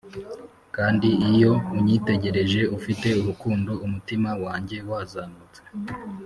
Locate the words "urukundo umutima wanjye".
3.21-4.77